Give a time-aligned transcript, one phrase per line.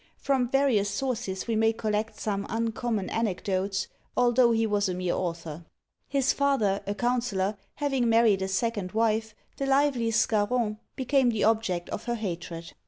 [0.17, 5.63] From various sources we may collect some uncommon anecdotes, although he was a mere author.
[6.09, 11.87] His father, a counsellor, having married a second wife, the lively Scarron became the object
[11.91, 12.73] of her hatred.